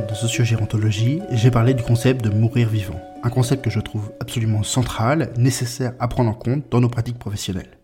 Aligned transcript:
de 0.00 0.14
Sociogérontologie, 0.14 1.20
j'ai 1.30 1.50
parlé 1.50 1.74
du 1.74 1.82
concept 1.82 2.24
de 2.24 2.30
mourir 2.30 2.68
vivant, 2.68 3.00
un 3.22 3.30
concept 3.30 3.64
que 3.64 3.70
je 3.70 3.80
trouve 3.80 4.12
absolument 4.20 4.62
central, 4.62 5.32
nécessaire 5.36 5.94
à 6.00 6.08
prendre 6.08 6.30
en 6.30 6.34
compte 6.34 6.64
dans 6.70 6.80
nos 6.80 6.88
pratiques 6.88 7.18
professionnelles. 7.18 7.78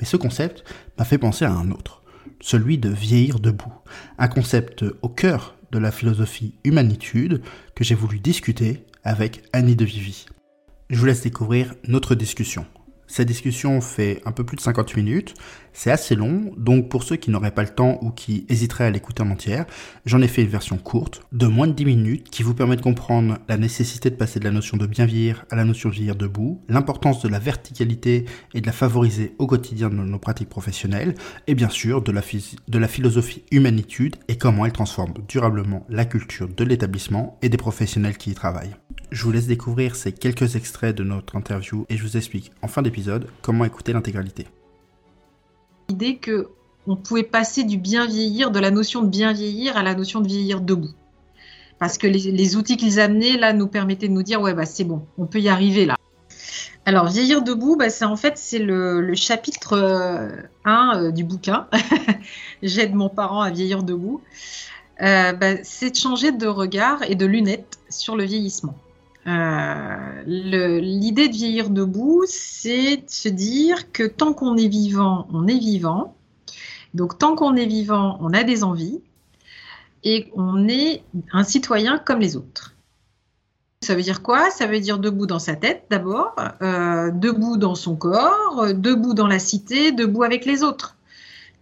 Mais 0.00 0.06
ce 0.06 0.16
concept 0.16 0.64
m'a 0.98 1.04
fait 1.04 1.18
penser 1.18 1.44
à 1.44 1.52
un 1.52 1.70
autre, 1.70 2.02
celui 2.40 2.78
de 2.78 2.88
vieillir 2.88 3.38
debout, 3.38 3.72
un 4.18 4.28
concept 4.28 4.84
au 5.02 5.08
cœur 5.08 5.56
de 5.70 5.78
la 5.78 5.92
philosophie 5.92 6.54
humanitude 6.64 7.42
que 7.74 7.84
j'ai 7.84 7.94
voulu 7.94 8.18
discuter 8.18 8.84
avec 9.04 9.44
Annie 9.52 9.76
de 9.76 9.84
Vivi. 9.84 10.26
Je 10.90 10.98
vous 10.98 11.06
laisse 11.06 11.22
découvrir 11.22 11.74
notre 11.86 12.14
discussion. 12.14 12.66
Cette 13.06 13.28
discussion 13.28 13.80
fait 13.80 14.20
un 14.26 14.32
peu 14.32 14.44
plus 14.44 14.56
de 14.56 14.60
50 14.60 14.96
minutes, 14.96 15.34
c'est 15.78 15.92
assez 15.92 16.16
long, 16.16 16.52
donc 16.56 16.88
pour 16.88 17.04
ceux 17.04 17.14
qui 17.14 17.30
n'auraient 17.30 17.52
pas 17.52 17.62
le 17.62 17.68
temps 17.68 18.00
ou 18.02 18.10
qui 18.10 18.44
hésiteraient 18.48 18.86
à 18.86 18.90
l'écouter 18.90 19.22
en 19.22 19.30
entière, 19.30 19.64
j'en 20.06 20.20
ai 20.20 20.26
fait 20.26 20.42
une 20.42 20.48
version 20.48 20.76
courte, 20.76 21.22
de 21.30 21.46
moins 21.46 21.68
de 21.68 21.72
10 21.72 21.84
minutes, 21.84 22.30
qui 22.30 22.42
vous 22.42 22.52
permet 22.52 22.74
de 22.74 22.80
comprendre 22.80 23.38
la 23.48 23.56
nécessité 23.56 24.10
de 24.10 24.16
passer 24.16 24.40
de 24.40 24.44
la 24.44 24.50
notion 24.50 24.76
de 24.76 24.86
bien 24.86 25.06
vieillir 25.06 25.44
à 25.52 25.56
la 25.56 25.64
notion 25.64 25.88
de 25.88 25.94
vieillir 25.94 26.16
debout, 26.16 26.60
l'importance 26.68 27.22
de 27.22 27.28
la 27.28 27.38
verticalité 27.38 28.24
et 28.54 28.60
de 28.60 28.66
la 28.66 28.72
favoriser 28.72 29.36
au 29.38 29.46
quotidien 29.46 29.88
dans 29.88 30.02
nos 30.02 30.18
pratiques 30.18 30.48
professionnelles, 30.48 31.14
et 31.46 31.54
bien 31.54 31.68
sûr 31.68 32.02
de 32.02 32.10
la, 32.10 32.22
de 32.66 32.78
la 32.78 32.88
philosophie 32.88 33.44
humanitude 33.52 34.16
et 34.26 34.36
comment 34.36 34.66
elle 34.66 34.72
transforme 34.72 35.14
durablement 35.28 35.86
la 35.88 36.04
culture 36.04 36.48
de 36.48 36.64
l'établissement 36.64 37.38
et 37.40 37.48
des 37.48 37.56
professionnels 37.56 38.16
qui 38.16 38.32
y 38.32 38.34
travaillent. 38.34 38.74
Je 39.12 39.22
vous 39.22 39.30
laisse 39.30 39.46
découvrir 39.46 39.94
ces 39.94 40.10
quelques 40.10 40.56
extraits 40.56 40.96
de 40.96 41.04
notre 41.04 41.36
interview 41.36 41.86
et 41.88 41.96
je 41.96 42.02
vous 42.02 42.16
explique 42.16 42.50
en 42.62 42.66
fin 42.66 42.82
d'épisode 42.82 43.28
comment 43.42 43.64
écouter 43.64 43.92
l'intégralité. 43.92 44.48
L'idée 45.88 46.16
que 46.16 46.48
on 46.86 46.96
pouvait 46.96 47.22
passer 47.22 47.64
du 47.64 47.76
bien 47.76 48.06
vieillir, 48.06 48.50
de 48.50 48.58
la 48.58 48.70
notion 48.70 49.02
de 49.02 49.08
bien 49.08 49.32
vieillir 49.32 49.76
à 49.76 49.82
la 49.82 49.94
notion 49.94 50.20
de 50.20 50.28
vieillir 50.28 50.60
debout. 50.60 50.94
Parce 51.78 51.96
que 51.96 52.06
les, 52.06 52.56
outils 52.56 52.76
qu'ils 52.76 52.98
amenaient 52.98 53.36
là 53.36 53.52
nous 53.52 53.68
permettaient 53.68 54.08
de 54.08 54.12
nous 54.12 54.22
dire 54.22 54.40
ouais 54.40 54.54
bah 54.54 54.66
c'est 54.66 54.84
bon, 54.84 55.06
on 55.16 55.26
peut 55.26 55.40
y 55.40 55.48
arriver 55.48 55.86
là. 55.86 55.96
Alors 56.84 57.08
vieillir 57.08 57.42
debout, 57.42 57.76
bah, 57.76 57.90
c'est 57.90 58.06
en 58.06 58.16
fait 58.16 58.38
c'est 58.38 58.58
le, 58.58 59.14
chapitre 59.14 59.78
1 60.64 60.96
euh, 60.96 61.08
euh, 61.08 61.10
du 61.10 61.24
bouquin. 61.24 61.68
J'aide 62.62 62.94
mon 62.94 63.08
parent 63.08 63.42
à 63.42 63.50
vieillir 63.50 63.82
debout. 63.82 64.22
Euh, 65.02 65.32
bah, 65.32 65.62
c'est 65.62 65.90
de 65.90 65.96
changer 65.96 66.32
de 66.32 66.46
regard 66.46 67.02
et 67.08 67.14
de 67.14 67.26
lunettes 67.26 67.78
sur 67.88 68.16
le 68.16 68.24
vieillissement. 68.24 68.74
Euh, 69.28 70.22
l'idée 70.24 71.28
de 71.28 71.34
vieillir 71.34 71.68
debout, 71.68 72.24
c'est 72.26 72.96
de 72.96 73.10
se 73.10 73.28
dire 73.28 73.92
que 73.92 74.04
tant 74.04 74.32
qu'on 74.32 74.56
est 74.56 74.68
vivant, 74.68 75.28
on 75.32 75.46
est 75.46 75.58
vivant. 75.58 76.16
Donc 76.94 77.18
tant 77.18 77.34
qu'on 77.34 77.54
est 77.54 77.66
vivant, 77.66 78.16
on 78.22 78.32
a 78.32 78.42
des 78.42 78.64
envies 78.64 79.02
et 80.02 80.30
on 80.34 80.66
est 80.66 81.02
un 81.32 81.44
citoyen 81.44 81.98
comme 81.98 82.20
les 82.20 82.36
autres. 82.36 82.74
Ça 83.82 83.94
veut 83.94 84.02
dire 84.02 84.22
quoi? 84.22 84.50
Ça 84.50 84.66
veut 84.66 84.80
dire 84.80 84.98
debout 84.98 85.26
dans 85.26 85.38
sa 85.38 85.54
tête 85.54 85.84
d'abord, 85.90 86.34
euh, 86.62 87.10
debout 87.10 87.58
dans 87.58 87.74
son 87.74 87.96
corps, 87.96 88.72
debout 88.74 89.12
dans 89.12 89.26
la 89.26 89.38
cité, 89.38 89.92
debout 89.92 90.22
avec 90.22 90.46
les 90.46 90.62
autres. 90.62 90.96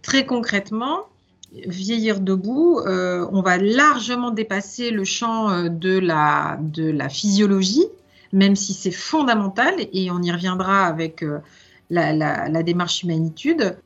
Très 0.01 0.25
concrètement, 0.25 1.07
vieillir 1.53 2.19
debout, 2.19 2.79
euh, 2.79 3.27
on 3.31 3.41
va 3.41 3.57
largement 3.57 4.31
dépasser 4.31 4.91
le 4.91 5.03
champ 5.03 5.49
euh, 5.49 5.69
de 5.69 5.97
la, 5.97 6.57
de 6.59 6.89
la 6.89 7.09
physiologie, 7.09 7.85
même 8.33 8.55
si 8.55 8.73
c'est 8.73 8.91
fondamental, 8.91 9.73
et 9.93 10.11
on 10.11 10.21
y 10.21 10.31
reviendra 10.31 10.85
avec 10.85 11.23
euh, 11.23 11.39
la, 11.89 12.13
la, 12.13 12.63
démarche 12.63 13.03
humanitude. 13.03 13.77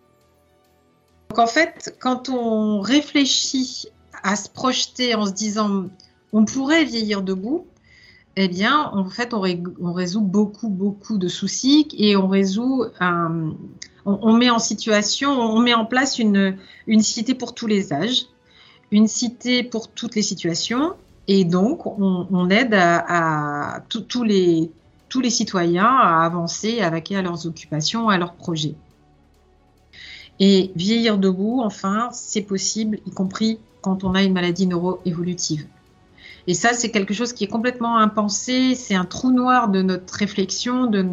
Donc 1.30 1.40
en 1.40 1.48
fait, 1.48 1.96
quand 2.00 2.30
on 2.30 2.82
réfléchit 2.82 3.88
à 4.24 4.36
se 4.36 4.50
projeter 4.50 5.16
en 5.16 5.26
se 5.26 5.32
disant 5.32 5.86
on 6.34 6.46
pourrait 6.46 6.86
vieillir 6.86 7.22
debout, 7.22 7.68
eh 8.38 8.48
bien, 8.48 8.90
en 8.94 9.10
fait, 9.10 9.34
on, 9.34 9.42
résout 9.92 10.22
beaucoup, 10.22 10.70
beaucoup 10.70 11.18
de 11.18 11.28
soucis 11.28 11.88
et 11.98 12.16
on 12.16 12.28
résout 12.28 12.86
un, 13.00 13.54
on, 14.06 14.34
met 14.34 14.50
en 14.50 14.60
situation, 14.60 15.32
on 15.32 15.60
met 15.60 15.74
en 15.74 15.86
place 15.86 16.18
une, 16.18 16.58
cité 17.02 17.36
pour 17.36 17.54
tous 17.54 17.68
les 17.68 17.92
âges, 17.92 18.28
une 18.92 19.08
cité 19.08 19.64
pour 19.64 19.90
toutes 19.90 20.16
les 20.16 20.22
situations, 20.22 20.94
et 21.28 21.44
donc 21.44 21.86
on, 21.86 22.50
aide 22.50 22.74
à, 22.74 23.84
tous 23.90 24.24
les 24.24 24.70
citoyens 25.30 25.86
à 25.86 26.24
avancer, 26.24 26.80
à 26.80 26.90
vaquer 26.90 27.18
à 27.18 27.22
leurs 27.22 27.46
occupations, 27.46 28.08
à 28.08 28.18
leurs 28.18 28.34
projets. 28.34 28.76
Et 30.40 30.72
vieillir 30.76 31.18
debout, 31.18 31.62
enfin, 31.62 32.10
c'est 32.14 32.42
possible, 32.42 33.00
y 33.06 33.12
compris 33.12 33.60
quand 33.82 34.04
on 34.06 34.16
a 34.16 34.24
une 34.24 34.34
maladie 34.34 34.68
neuroévolutive. 34.68 35.66
Et 36.48 36.54
ça, 36.54 36.74
c'est 36.74 36.90
quelque 36.90 37.14
chose 37.14 37.34
qui 37.34 37.44
est 37.44 37.48
complètement 37.48 37.98
impensé, 37.98 38.76
c'est 38.76 38.96
un 38.96 39.06
trou 39.06 39.32
noir 39.32 39.70
de 39.70 39.82
notre 39.82 40.14
réflexion, 40.16 40.88
de, 40.88 41.06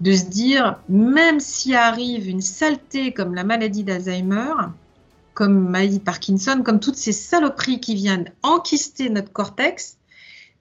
de 0.00 0.12
se 0.12 0.24
dire, 0.26 0.78
même 0.88 1.40
s'il 1.40 1.74
arrive 1.74 2.28
une 2.28 2.40
saleté 2.40 3.12
comme 3.12 3.34
la 3.34 3.44
maladie 3.44 3.84
d'Alzheimer, 3.84 4.52
comme 5.34 5.68
maladie 5.68 5.98
de 5.98 6.04
Parkinson, 6.04 6.62
comme 6.64 6.80
toutes 6.80 6.96
ces 6.96 7.12
saloperies 7.12 7.80
qui 7.80 7.94
viennent 7.94 8.32
enquister 8.42 9.10
notre 9.10 9.32
cortex, 9.32 9.96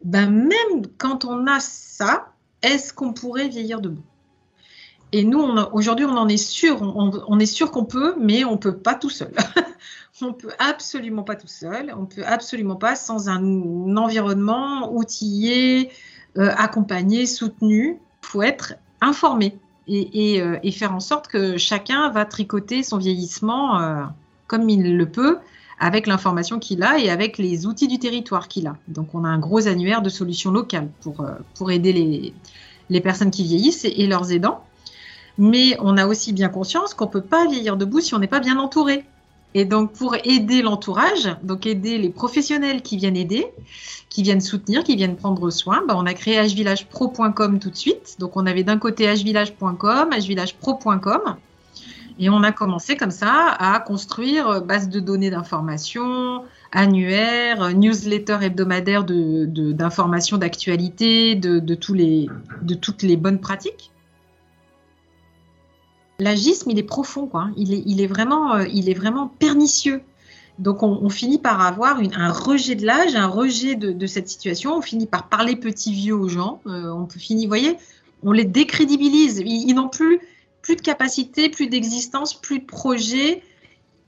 ben 0.03 0.29
même 0.29 0.85
quand 0.97 1.25
on 1.25 1.47
a 1.47 1.59
ça, 1.59 2.31
est-ce 2.61 2.93
qu'on 2.93 3.13
pourrait 3.13 3.47
vieillir 3.47 3.81
debout? 3.81 4.03
Et 5.13 5.23
nous, 5.23 5.41
aujourd'hui, 5.71 6.05
on 6.05 6.17
en 6.17 6.27
est 6.27 6.37
sûr, 6.37 6.81
on, 6.81 7.39
est 7.39 7.45
sûr 7.45 7.71
qu'on 7.71 7.85
peut, 7.85 8.15
mais 8.19 8.43
on 8.43 8.57
peut 8.57 8.75
pas 8.75 8.93
tout 8.93 9.09
seul. 9.09 9.31
on 10.21 10.33
peut 10.33 10.51
absolument 10.59 11.23
pas 11.23 11.35
tout 11.35 11.47
seul, 11.47 11.93
on 11.97 12.05
peut 12.05 12.25
absolument 12.25 12.75
pas 12.75 12.95
sans 12.95 13.29
un 13.29 13.95
environnement 13.95 14.93
outillé, 14.93 15.91
euh, 16.37 16.51
accompagné, 16.57 17.25
soutenu. 17.25 17.99
Il 18.23 18.27
faut 18.27 18.41
être 18.41 18.73
informer 18.99 19.57
euh, 19.89 20.59
et, 20.61 20.71
faire 20.71 20.93
en 20.93 20.99
sorte 20.99 21.27
que 21.27 21.57
chacun 21.57 22.09
va 22.09 22.25
tricoter 22.25 22.83
son 22.83 22.97
vieillissement 22.97 23.79
euh, 23.79 24.03
comme 24.47 24.69
il 24.69 24.97
le 24.97 25.09
peut 25.09 25.37
avec 25.79 26.07
l'information 26.07 26.59
qu'il 26.59 26.83
a 26.83 26.97
et 26.99 27.09
avec 27.09 27.37
les 27.37 27.65
outils 27.65 27.87
du 27.87 27.99
territoire 27.99 28.49
qu'il 28.49 28.67
a. 28.67 28.75
Donc 28.89 29.13
on 29.13 29.23
a 29.23 29.29
un 29.29 29.39
gros 29.39 29.67
annuaire 29.67 30.01
de 30.01 30.09
solutions 30.09 30.51
locales 30.51 30.89
pour, 31.01 31.23
pour 31.53 31.71
aider 31.71 31.93
les, 31.93 32.33
les 32.89 33.01
personnes 33.01 33.31
qui 33.31 33.43
vieillissent 33.43 33.85
et, 33.85 34.07
leurs 34.07 34.31
aidants. 34.31 34.63
Mais 35.37 35.77
on 35.79 35.97
a 35.97 36.07
aussi 36.07 36.33
bien 36.33 36.49
conscience 36.49 36.93
qu'on 36.93 37.05
ne 37.05 37.11
peut 37.11 37.21
pas 37.21 37.47
vieillir 37.47 37.77
debout 37.77 37.99
si 37.99 38.15
on 38.15 38.19
n'est 38.19 38.27
pas 38.27 38.39
bien 38.39 38.57
entouré. 38.57 39.05
Et 39.53 39.65
donc 39.65 39.93
pour 39.93 40.15
aider 40.23 40.61
l'entourage, 40.61 41.35
donc 41.41 41.65
aider 41.65 41.97
les 41.97 42.09
professionnels 42.09 42.81
qui 42.81 42.97
viennent 42.97 43.17
aider, 43.17 43.47
qui 44.09 44.21
viennent 44.23 44.41
soutenir, 44.41 44.83
qui 44.83 44.95
viennent 44.95 45.15
prendre 45.15 45.49
soin, 45.49 45.83
bah, 45.87 45.95
on 45.97 46.05
a 46.05 46.13
créé 46.13 46.39
hvillagepro.com 46.45 47.59
tout 47.59 47.69
de 47.69 47.75
suite. 47.75 48.17
Donc 48.19 48.35
on 48.35 48.45
avait 48.45 48.63
d'un 48.63 48.77
côté 48.77 49.11
hvillage.com, 49.11 50.09
hvillagepro.com. 50.11 51.37
Et 52.19 52.29
on 52.29 52.41
a 52.43 52.51
commencé 52.51 52.97
comme 52.97 53.11
ça 53.11 53.55
à 53.59 53.79
construire 53.79 54.47
euh, 54.49 54.59
base 54.59 54.89
de 54.89 54.99
données 54.99 55.29
d'information, 55.29 56.43
annuaire, 56.71 57.61
euh, 57.61 57.71
newsletter 57.73 58.39
hebdomadaire 58.41 59.03
d'informations 59.03 60.37
de, 60.37 60.41
d'actualité, 60.41 61.35
de, 61.35 61.59
de 61.59 61.75
toutes 61.75 63.03
les 63.03 63.17
bonnes 63.17 63.39
pratiques 63.39 63.91
l'agisme, 66.19 66.69
il 66.71 66.79
est 66.79 66.83
profond, 66.83 67.27
quoi. 67.27 67.49
Il 67.57 67.73
est, 67.73 67.83
il 67.85 68.01
est, 68.01 68.07
vraiment, 68.07 68.55
euh, 68.55 68.67
il 68.71 68.89
est 68.89 68.93
vraiment 68.93 69.27
pernicieux. 69.27 70.01
Donc, 70.59 70.81
on, 70.81 71.09
finit 71.09 71.37
par 71.37 71.61
avoir 71.61 71.99
un 71.99 72.31
rejet 72.31 72.73
de 72.73 72.83
l'âge, 72.83 73.15
un 73.15 73.27
rejet 73.27 73.75
de, 73.75 74.07
cette 74.07 74.27
situation. 74.27 74.75
On 74.75 74.81
finit 74.81 75.05
par 75.05 75.29
parler 75.29 75.55
petit 75.55 75.93
vieux 75.93 76.15
aux 76.15 76.27
gens. 76.27 76.61
Euh, 76.65 76.91
on 76.91 77.07
finir, 77.07 77.43
vous 77.43 77.49
voyez, 77.49 77.77
on 78.23 78.31
les 78.31 78.43
décrédibilise. 78.43 79.43
Ils, 79.45 79.75
n'ont 79.75 79.87
plus, 79.87 80.19
plus 80.63 80.75
de 80.75 80.81
capacité, 80.81 81.49
plus 81.49 81.67
d'existence, 81.67 82.33
plus 82.33 82.57
de 82.59 82.65
projet. 82.65 83.43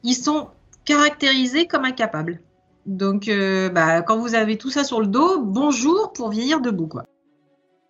Ils 0.04 0.16
sont 0.16 0.48
caractérisés 0.86 1.68
comme 1.68 1.86
incapables. 1.86 2.42
Donc, 2.88 3.28
euh, 3.28 3.70
bah, 3.70 4.02
quand 4.02 4.18
vous 4.18 4.34
avez 4.34 4.58
tout 4.58 4.72
ça 4.72 4.84
sur 4.84 5.02
le 5.02 5.08
dos, 5.08 5.44
bonjour 5.44 6.14
pour 6.14 6.30
vieillir 6.30 6.62
debout, 6.62 6.88
quoi. 6.88 7.04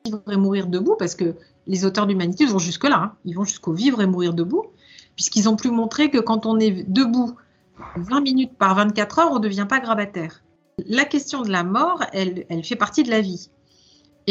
Ils 0.04 0.12
voudraient 0.12 0.36
mourir 0.36 0.68
debout 0.68 0.98
parce 1.00 1.16
que 1.16 1.36
les 1.68 1.86
auteurs 1.86 2.08
d'humanité 2.08 2.46
vont 2.46 2.60
jusque-là. 2.60 2.98
Hein. 2.98 3.14
Ils 3.26 3.36
vont 3.36 3.46
jusqu'au 3.46 3.74
vivre 3.74 4.02
et 4.02 4.06
mourir 4.06 4.34
debout, 4.34 4.66
puisqu'ils 5.16 5.50
ont 5.50 5.56
pu 5.56 5.70
montrer 5.70 6.10
que 6.10 6.18
quand 6.18 6.46
on 6.46 6.60
est 6.60 6.90
debout 6.90 7.36
20 7.96 8.22
minutes 8.22 8.58
par 8.58 8.76
24 8.76 9.20
heures, 9.20 9.32
on 9.32 9.40
ne 9.40 9.44
devient 9.44 9.68
pas 9.68 9.80
grabataire. 9.80 10.42
La 10.88 11.06
question 11.06 11.42
de 11.42 11.50
la 11.50 11.64
mort, 11.64 12.04
elle, 12.14 12.46
elle 12.50 12.64
fait 12.64 12.76
partie 12.76 13.04
de 13.04 13.10
la 13.10 13.22
vie. 13.22 13.50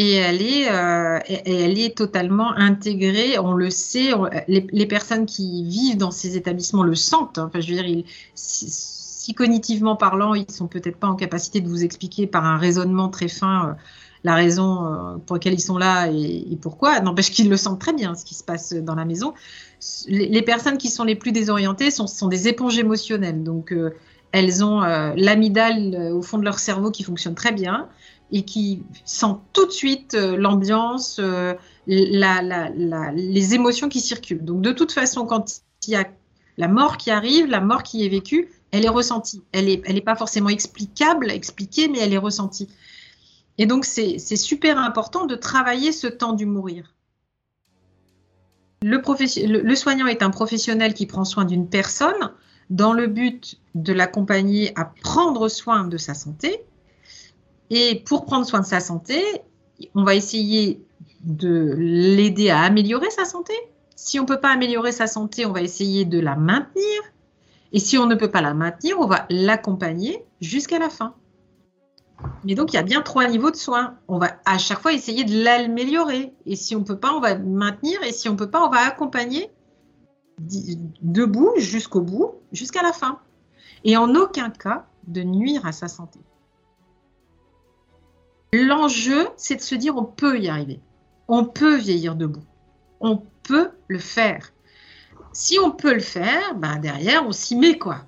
Et 0.01 0.13
elle 0.13 0.41
est, 0.41 0.71
euh, 0.71 1.89
totalement 1.89 2.53
intégrée, 2.53 3.37
on 3.37 3.51
le 3.51 3.69
sait, 3.69 4.11
les, 4.47 4.85
personnes 4.85 5.25
qui 5.25 5.65
vivent 5.65 5.97
dans 5.97 6.11
ces 6.11 6.37
établissements 6.37 6.83
le 6.83 6.95
sentent. 6.95 7.37
Hein. 7.37 7.47
Enfin, 7.49 7.59
je 7.59 7.73
veux 7.73 7.83
dire, 7.83 8.05
si, 8.33 9.33
cognitivement 9.33 9.97
parlant, 9.97 10.35
ils 10.35 10.49
sont 10.49 10.67
peut-être 10.67 10.97
pas 10.97 11.07
en 11.07 11.15
capacité 11.15 11.59
de 11.59 11.67
vous 11.67 11.83
expliquer 11.83 12.27
par 12.27 12.45
un 12.45 12.57
raisonnement 12.57 13.09
très 13.09 13.27
fin 13.27 13.67
euh, 13.67 13.73
la 14.23 14.35
raison 14.35 14.85
euh, 14.85 15.17
pour 15.25 15.35
laquelle 15.35 15.53
ils 15.53 15.61
sont 15.61 15.77
là 15.77 16.07
et, 16.07 16.57
pourquoi. 16.61 16.99
N'empêche 16.99 17.31
qu'ils 17.31 17.49
le 17.49 17.57
sentent 17.57 17.79
très 17.79 17.93
bien, 17.93 18.15
ce 18.15 18.25
qui 18.25 18.35
se 18.35 18.43
passe 18.43 18.73
dans 18.73 18.95
la 18.95 19.05
maison. 19.05 19.33
Les, 20.07 20.41
personnes 20.41 20.77
qui 20.77 20.89
sont 20.89 21.03
les 21.03 21.15
plus 21.15 21.31
désorientées 21.31 21.89
sont, 21.91 22.27
des 22.27 22.47
éponges 22.47 22.77
émotionnelles. 22.77 23.43
Donc, 23.43 23.71
euh, 23.71 23.95
elles 24.31 24.63
ont 24.63 24.83
euh, 24.83 25.13
l'amidale 25.15 25.95
euh, 25.95 26.13
au 26.13 26.21
fond 26.21 26.37
de 26.37 26.43
leur 26.43 26.59
cerveau 26.59 26.91
qui 26.91 27.03
fonctionne 27.03 27.35
très 27.35 27.51
bien 27.51 27.87
et 28.31 28.43
qui 28.43 28.83
sent 29.05 29.37
tout 29.53 29.65
de 29.65 29.71
suite 29.71 30.13
l'ambiance, 30.13 31.19
les 31.87 33.53
émotions 33.55 33.89
qui 33.89 34.01
circulent. 34.01 34.45
Donc 34.45 34.61
de 34.61 34.71
toute 34.71 34.91
façon, 34.91 35.25
quand 35.25 35.61
il 35.87 35.93
y 35.93 35.95
a 35.95 36.05
la 36.59 36.67
mort 36.67 36.97
qui 36.97 37.09
arrive, 37.09 37.47
la 37.47 37.59
mort 37.59 37.81
qui 37.81 38.05
est 38.05 38.09
vécue, 38.09 38.51
elle 38.69 38.85
est 38.85 38.89
ressentie. 38.89 39.41
Elle 39.51 39.65
n'est 39.65 40.01
pas 40.01 40.15
forcément 40.15 40.49
explicable, 40.49 41.31
expliquée, 41.31 41.87
mais 41.87 41.97
elle 42.01 42.13
est 42.13 42.19
ressentie. 42.19 42.67
Et 43.59 43.65
donc 43.65 43.83
c'est 43.83 44.17
super 44.17 44.79
important 44.79 45.25
de 45.25 45.35
travailler 45.35 45.91
ce 45.91 46.07
temps 46.07 46.31
du 46.31 46.45
mourir. 46.45 46.95
Le, 48.81 49.75
soignant 49.75 50.07
est 50.07 50.23
un 50.23 50.29
professionnel 50.29 50.93
qui 50.93 51.05
prend 51.05 51.25
soin 51.25 51.43
d'une 51.43 51.67
personne 51.67 52.31
dans 52.69 52.93
le 52.93 53.07
but 53.07 53.59
de 53.75 53.91
l'accompagner 53.91 54.71
à 54.79 54.85
prendre 54.85 55.49
soin 55.49 55.83
de 55.85 55.97
sa 55.97 56.13
santé. 56.13 56.63
Et 57.69 58.01
pour 58.05 58.25
prendre 58.25 58.45
soin 58.45 58.61
de 58.61 58.65
sa 58.65 58.79
santé, 58.79 59.21
on 59.93 60.05
va 60.05 60.15
essayer 60.15 60.81
de 61.25 61.75
l'aider 61.77 62.49
à 62.49 62.61
améliorer 62.61 63.09
sa 63.09 63.25
santé. 63.25 63.53
Si 63.97 64.19
on 64.19 64.23
ne 64.23 64.27
peut 64.27 64.39
pas 64.39 64.53
améliorer 64.53 64.93
sa 64.93 65.07
santé, 65.07 65.45
on 65.45 65.51
va 65.51 65.61
essayer 65.61 66.05
de 66.05 66.21
la 66.21 66.37
maintenir. 66.37 67.01
Et 67.73 67.79
si 67.79 67.97
on 67.97 68.05
ne 68.05 68.15
peut 68.15 68.31
pas 68.31 68.41
la 68.41 68.53
maintenir, 68.53 68.97
on 69.01 69.05
va 69.05 69.25
l'accompagner 69.29 70.23
jusqu'à 70.39 70.79
la 70.79 70.89
fin. 70.89 71.13
Mais 72.43 72.55
donc, 72.55 72.73
il 72.73 72.75
y 72.75 72.79
a 72.79 72.83
bien 72.83 73.01
trois 73.01 73.27
niveaux 73.27 73.51
de 73.51 73.55
soins. 73.55 73.97
On 74.07 74.17
va 74.17 74.31
à 74.45 74.57
chaque 74.57 74.81
fois 74.81 74.93
essayer 74.93 75.23
de 75.23 75.43
l'améliorer. 75.43 76.33
Et 76.45 76.55
si 76.55 76.75
on 76.75 76.79
ne 76.79 76.85
peut 76.85 76.97
pas, 76.97 77.13
on 77.13 77.19
va 77.19 77.37
maintenir. 77.37 78.01
Et 78.03 78.11
si 78.11 78.29
on 78.29 78.33
ne 78.33 78.37
peut 78.37 78.49
pas, 78.49 78.65
on 78.65 78.69
va 78.69 78.79
accompagner 78.79 79.51
debout 81.01 81.53
jusqu'au 81.57 82.01
bout, 82.01 82.35
jusqu'à 82.51 82.81
la 82.81 82.93
fin. 82.93 83.19
Et 83.83 83.97
en 83.97 84.15
aucun 84.15 84.49
cas 84.49 84.85
de 85.07 85.21
nuire 85.21 85.65
à 85.65 85.71
sa 85.71 85.87
santé. 85.87 86.19
L'enjeu, 88.53 89.27
c'est 89.37 89.57
de 89.57 89.61
se 89.61 89.75
dire 89.75 89.95
on 89.95 90.05
peut 90.05 90.39
y 90.39 90.49
arriver. 90.49 90.79
On 91.27 91.45
peut 91.45 91.75
vieillir 91.75 92.15
debout. 92.15 92.45
On 92.99 93.23
peut 93.43 93.71
le 93.87 93.99
faire. 93.99 94.51
Si 95.33 95.59
on 95.59 95.71
peut 95.71 95.93
le 95.93 95.99
faire, 95.99 96.55
ben 96.55 96.79
derrière, 96.79 97.25
on 97.25 97.31
s'y 97.31 97.55
met 97.55 97.77
quoi. 97.77 98.05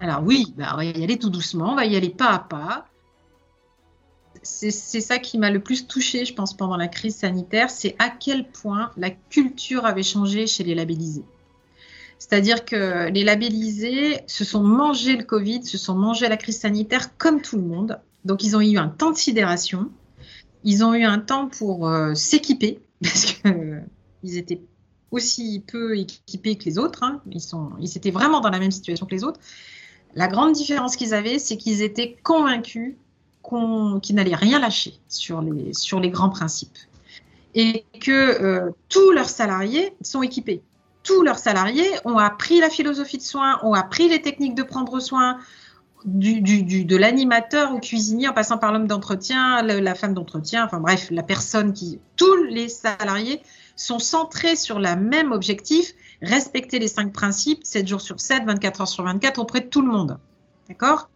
Alors 0.00 0.22
oui, 0.24 0.54
ben 0.56 0.68
on 0.72 0.76
va 0.76 0.84
y 0.84 1.04
aller 1.04 1.18
tout 1.18 1.30
doucement, 1.30 1.72
on 1.72 1.76
va 1.76 1.84
y 1.84 1.96
aller 1.96 2.10
pas 2.10 2.30
à 2.30 2.38
pas. 2.38 2.86
C'est 4.44 4.70
ça 4.70 5.18
qui 5.18 5.38
m'a 5.38 5.50
le 5.50 5.60
plus 5.60 5.86
touché, 5.86 6.24
je 6.24 6.34
pense, 6.34 6.54
pendant 6.54 6.76
la 6.76 6.88
crise 6.88 7.16
sanitaire, 7.16 7.70
c'est 7.70 7.96
à 7.98 8.10
quel 8.10 8.48
point 8.48 8.90
la 8.96 9.10
culture 9.10 9.86
avait 9.86 10.02
changé 10.02 10.46
chez 10.46 10.64
les 10.64 10.74
labellisés. 10.74 11.24
C'est-à-dire 12.18 12.64
que 12.64 13.10
les 13.10 13.24
labellisés 13.24 14.20
se 14.26 14.44
sont 14.44 14.62
mangés 14.62 15.16
le 15.16 15.24
Covid, 15.24 15.64
se 15.64 15.78
sont 15.78 15.94
mangés 15.94 16.28
la 16.28 16.36
crise 16.36 16.58
sanitaire 16.58 17.16
comme 17.16 17.42
tout 17.42 17.56
le 17.56 17.62
monde. 17.62 18.00
Donc, 18.24 18.44
ils 18.44 18.56
ont 18.56 18.60
eu 18.60 18.78
un 18.78 18.88
temps 18.88 19.10
de 19.10 19.16
sidération. 19.16 19.90
Ils 20.62 20.84
ont 20.84 20.94
eu 20.94 21.04
un 21.04 21.18
temps 21.18 21.48
pour 21.48 21.88
euh, 21.88 22.14
s'équiper, 22.14 22.80
parce 23.02 23.24
qu'ils 23.24 23.52
euh, 23.52 23.80
étaient 24.38 24.62
aussi 25.10 25.62
peu 25.66 25.98
équipés 25.98 26.56
que 26.56 26.64
les 26.64 26.78
autres. 26.78 27.02
Hein. 27.02 27.20
Ils, 27.30 27.40
sont, 27.40 27.72
ils 27.80 27.96
étaient 27.96 28.10
vraiment 28.10 28.40
dans 28.40 28.50
la 28.50 28.58
même 28.58 28.70
situation 28.70 29.06
que 29.06 29.14
les 29.14 29.24
autres. 29.24 29.40
La 30.14 30.28
grande 30.28 30.52
différence 30.52 30.96
qu'ils 30.96 31.12
avaient, 31.12 31.38
c'est 31.38 31.56
qu'ils 31.56 31.82
étaient 31.82 32.16
convaincus 32.22 32.96
qu'ils 34.02 34.16
n'allaient 34.16 34.34
rien 34.34 34.58
lâcher 34.58 34.94
sur 35.08 35.42
les, 35.42 35.72
sur 35.74 36.00
les 36.00 36.10
grands 36.10 36.30
principes. 36.30 36.78
Et 37.54 37.84
que 38.00 38.10
euh, 38.10 38.70
tous 38.88 39.12
leurs 39.12 39.28
salariés 39.28 39.94
sont 40.02 40.22
équipés 40.22 40.62
tous 41.04 41.22
leurs 41.22 41.38
salariés 41.38 41.88
ont 42.04 42.18
appris 42.18 42.58
la 42.60 42.70
philosophie 42.70 43.18
de 43.18 43.22
soins, 43.22 43.60
ont 43.62 43.74
appris 43.74 44.08
les 44.08 44.22
techniques 44.22 44.54
de 44.54 44.62
prendre 44.62 44.98
soin, 45.00 45.38
du, 46.04 46.40
de 46.40 46.96
l'animateur 46.96 47.72
au 47.72 47.78
cuisinier 47.78 48.28
en 48.28 48.32
passant 48.32 48.58
par 48.58 48.72
l'homme 48.72 48.86
d'entretien, 48.86 49.62
la, 49.62 49.94
femme 49.94 50.14
d'entretien, 50.14 50.64
enfin 50.64 50.80
bref, 50.80 51.08
la 51.10 51.22
personne 51.22 51.72
qui. 51.72 52.00
Tous 52.16 52.42
les 52.44 52.68
salariés 52.68 53.40
sont 53.76 53.98
centrés 53.98 54.56
sur 54.56 54.78
le 54.78 54.96
même 54.96 55.32
objectif, 55.32 55.92
respecter 56.22 56.78
les 56.78 56.88
cinq 56.88 57.12
principes, 57.12 57.64
7 57.64 57.86
jours 57.86 58.00
sur 58.00 58.20
7, 58.20 58.44
24 58.44 58.80
heures 58.82 58.88
sur 58.88 59.04
24, 59.04 59.38
auprès 59.38 59.60
de 59.60 59.66
tout 59.66 59.82
le 59.82 59.88
monde. 59.88 60.18
D'accord? 60.68 61.08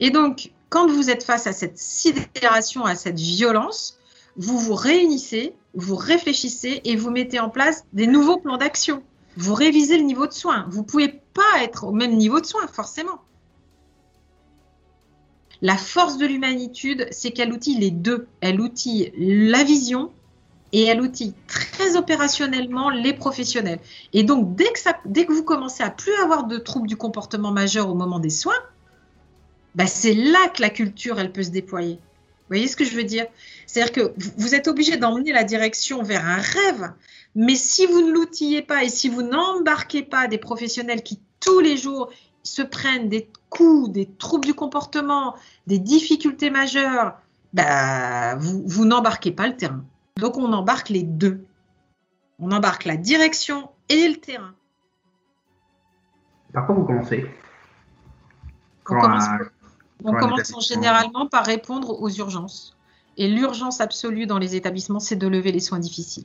Et 0.00 0.10
donc, 0.10 0.52
quand 0.74 0.88
vous 0.88 1.08
êtes 1.08 1.22
face 1.22 1.46
à 1.46 1.52
cette 1.52 1.78
sidération, 1.78 2.84
à 2.84 2.96
cette 2.96 3.20
violence, 3.20 3.96
vous 4.36 4.58
vous 4.58 4.74
réunissez, 4.74 5.54
vous 5.74 5.94
réfléchissez 5.94 6.80
et 6.82 6.96
vous 6.96 7.10
mettez 7.10 7.38
en 7.38 7.48
place 7.48 7.84
des 7.92 8.08
nouveaux 8.08 8.38
plans 8.38 8.56
d'action 8.56 9.04
vous 9.36 9.54
révisez 9.54 9.98
le 9.98 10.04
niveau 10.04 10.26
de 10.26 10.32
soins. 10.32 10.66
Vous 10.70 10.80
ne 10.80 10.86
pouvez 10.86 11.08
pas 11.08 11.62
être 11.62 11.84
au 11.84 11.92
même 11.92 12.16
niveau 12.16 12.40
de 12.40 12.46
soins, 12.46 12.66
forcément. 12.66 13.20
La 15.62 15.76
force 15.76 16.18
de 16.18 16.26
l'humanitude, 16.26 17.08
c'est 17.10 17.30
qu'elle 17.30 17.52
outille 17.52 17.78
les 17.78 17.90
deux. 17.90 18.26
Elle 18.40 18.60
outille 18.60 19.12
la 19.16 19.64
vision 19.64 20.12
et 20.72 20.84
elle 20.84 21.00
outille 21.00 21.34
très 21.46 21.96
opérationnellement 21.96 22.90
les 22.90 23.12
professionnels. 23.12 23.80
Et 24.12 24.24
donc, 24.24 24.54
dès 24.56 24.70
que, 24.72 24.80
dès 25.06 25.24
que 25.26 25.32
vous 25.32 25.44
commencez 25.44 25.82
à 25.82 25.90
plus 25.90 26.14
avoir 26.22 26.46
de 26.46 26.58
troubles 26.58 26.88
du 26.88 26.96
comportement 26.96 27.50
majeur 27.50 27.88
au 27.88 27.94
moment 27.94 28.18
des 28.18 28.30
soins, 28.30 28.54
bah, 29.74 29.86
c'est 29.86 30.14
là 30.14 30.48
que 30.48 30.62
la 30.62 30.70
culture, 30.70 31.18
elle 31.18 31.32
peut 31.32 31.42
se 31.42 31.50
déployer. 31.50 31.94
Vous 31.94 32.48
voyez 32.48 32.68
ce 32.68 32.76
que 32.76 32.84
je 32.84 32.94
veux 32.94 33.04
dire? 33.04 33.26
C'est-à-dire 33.66 33.92
que 33.92 34.14
vous 34.36 34.54
êtes 34.54 34.68
obligé 34.68 34.96
d'emmener 34.96 35.32
la 35.32 35.44
direction 35.44 36.02
vers 36.02 36.26
un 36.26 36.36
rêve, 36.36 36.92
mais 37.34 37.56
si 37.56 37.86
vous 37.86 38.02
ne 38.02 38.12
l'outillez 38.12 38.62
pas 38.62 38.84
et 38.84 38.88
si 38.88 39.08
vous 39.08 39.22
n'embarquez 39.22 40.02
pas 40.02 40.28
des 40.28 40.38
professionnels 40.38 41.02
qui 41.02 41.20
tous 41.40 41.60
les 41.60 41.76
jours 41.76 42.10
se 42.42 42.62
prennent 42.62 43.08
des 43.08 43.28
coups, 43.48 43.90
des 43.90 44.06
troubles 44.06 44.44
du 44.44 44.54
comportement, 44.54 45.34
des 45.66 45.78
difficultés 45.78 46.50
majeures, 46.50 47.16
bah, 47.54 48.36
vous, 48.36 48.62
vous 48.66 48.84
n'embarquez 48.84 49.32
pas 49.32 49.46
le 49.48 49.56
terrain. 49.56 49.84
Donc 50.16 50.36
on 50.36 50.52
embarque 50.52 50.90
les 50.90 51.02
deux. 51.02 51.44
On 52.38 52.52
embarque 52.52 52.84
la 52.84 52.96
direction 52.96 53.70
et 53.88 54.08
le 54.08 54.16
terrain. 54.16 54.54
Par 56.52 56.66
quoi 56.66 56.74
vous 56.74 56.84
commencez? 56.84 57.26
On 58.88 59.00
commence, 59.00 59.24
généralement 60.60 61.26
par 61.26 61.46
répondre 61.46 62.00
aux 62.00 62.10
urgences. 62.10 62.76
Et 63.16 63.28
l'urgence 63.28 63.80
absolue 63.80 64.26
dans 64.26 64.38
les 64.38 64.56
établissements, 64.56 65.00
c'est 65.00 65.16
de 65.16 65.26
lever 65.26 65.52
les 65.52 65.60
soins 65.60 65.78
difficiles. 65.78 66.24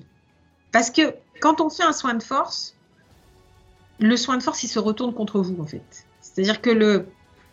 Parce 0.72 0.90
que 0.90 1.14
quand 1.40 1.62
on 1.62 1.70
fait 1.70 1.84
un 1.84 1.94
soin 1.94 2.14
de 2.14 2.24
force, 2.24 2.76
le 4.00 4.16
soin 4.18 4.38
de 4.38 4.44
force, 4.44 4.64
il 4.64 4.68
se 4.68 4.80
retourne 4.80 5.14
contre 5.14 5.40
vous, 5.40 5.62
en 5.62 5.66
fait. 5.66 6.06
C'est-à-dire 6.22 6.62
que 6.62 6.70
le, 6.70 7.06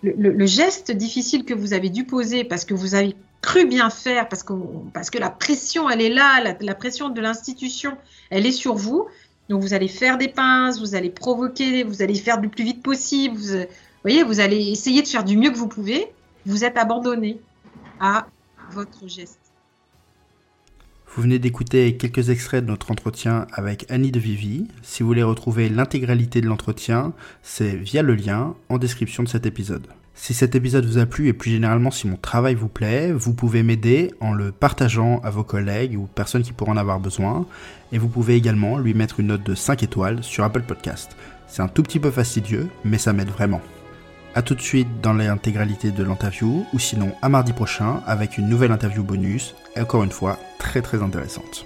le, 0.02 0.46
geste 0.46 0.92
difficile 0.92 1.44
que 1.44 1.54
vous 1.54 1.72
avez 1.72 1.90
dû 1.90 2.04
poser 2.04 2.44
parce 2.44 2.64
que 2.64 2.74
vous 2.74 2.94
avez 2.94 3.16
cru 3.42 3.66
bien 3.66 3.90
faire, 3.90 4.28
parce 4.28 4.42
que, 4.42 4.52
parce 4.92 5.10
que 5.10 5.18
la 5.18 5.30
pression, 5.30 5.88
elle 5.90 6.00
est 6.00 6.10
là, 6.10 6.54
la, 6.60 6.74
pression 6.74 7.08
de 7.08 7.20
l'institution, 7.20 7.96
elle 8.30 8.46
est 8.46 8.52
sur 8.52 8.74
vous. 8.74 9.06
Donc 9.48 9.62
vous 9.62 9.74
allez 9.74 9.88
faire 9.88 10.18
des 10.18 10.28
pinces, 10.28 10.80
vous 10.80 10.94
allez 10.94 11.10
provoquer, 11.10 11.84
vous 11.84 12.02
allez 12.02 12.16
faire 12.16 12.38
du 12.38 12.48
plus 12.48 12.64
vite 12.64 12.82
possible. 12.82 13.36
Vous 13.36 13.66
voyez, 14.02 14.22
vous 14.22 14.40
allez 14.40 14.70
essayer 14.70 15.02
de 15.02 15.08
faire 15.08 15.24
du 15.24 15.36
mieux 15.36 15.50
que 15.50 15.56
vous 15.56 15.68
pouvez. 15.68 16.12
Vous 16.46 16.62
êtes 16.62 16.78
abandonné 16.78 17.40
à 17.98 18.28
votre 18.70 19.08
geste. 19.08 19.40
Vous 21.08 21.22
venez 21.22 21.40
d'écouter 21.40 21.96
quelques 21.96 22.30
extraits 22.30 22.64
de 22.64 22.70
notre 22.70 22.92
entretien 22.92 23.48
avec 23.52 23.84
Annie 23.90 24.12
de 24.12 24.20
Vivi. 24.20 24.68
Si 24.82 25.02
vous 25.02 25.08
voulez 25.08 25.24
retrouver 25.24 25.68
l'intégralité 25.68 26.40
de 26.40 26.46
l'entretien, 26.46 27.14
c'est 27.42 27.74
via 27.74 28.02
le 28.02 28.14
lien 28.14 28.54
en 28.68 28.78
description 28.78 29.24
de 29.24 29.28
cet 29.28 29.44
épisode. 29.44 29.88
Si 30.14 30.34
cet 30.34 30.54
épisode 30.54 30.86
vous 30.86 30.98
a 30.98 31.06
plu 31.06 31.26
et 31.26 31.32
plus 31.32 31.50
généralement 31.50 31.90
si 31.90 32.06
mon 32.06 32.16
travail 32.16 32.54
vous 32.54 32.68
plaît, 32.68 33.10
vous 33.10 33.34
pouvez 33.34 33.64
m'aider 33.64 34.14
en 34.20 34.32
le 34.32 34.52
partageant 34.52 35.18
à 35.24 35.30
vos 35.30 35.42
collègues 35.42 35.98
ou 35.98 36.06
personnes 36.06 36.44
qui 36.44 36.52
pourront 36.52 36.72
en 36.72 36.76
avoir 36.76 37.00
besoin. 37.00 37.44
Et 37.90 37.98
vous 37.98 38.08
pouvez 38.08 38.36
également 38.36 38.78
lui 38.78 38.94
mettre 38.94 39.18
une 39.18 39.28
note 39.28 39.42
de 39.42 39.56
5 39.56 39.82
étoiles 39.82 40.22
sur 40.22 40.44
Apple 40.44 40.62
Podcast. 40.62 41.16
C'est 41.48 41.62
un 41.62 41.68
tout 41.68 41.82
petit 41.82 41.98
peu 41.98 42.12
fastidieux, 42.12 42.68
mais 42.84 42.98
ça 42.98 43.12
m'aide 43.12 43.30
vraiment. 43.30 43.60
A 44.36 44.42
tout 44.42 44.54
de 44.54 44.60
suite 44.60 45.00
dans 45.00 45.14
l'intégralité 45.14 45.92
de 45.92 46.04
l'interview, 46.04 46.66
ou 46.74 46.78
sinon 46.78 47.10
à 47.22 47.30
mardi 47.30 47.54
prochain 47.54 48.02
avec 48.06 48.36
une 48.36 48.50
nouvelle 48.50 48.70
interview 48.70 49.02
bonus, 49.02 49.54
encore 49.78 50.04
une 50.04 50.10
fois 50.10 50.38
très 50.58 50.82
très 50.82 51.02
intéressante. 51.02 51.64